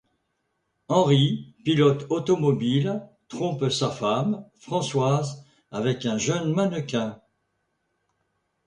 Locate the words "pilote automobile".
1.63-3.07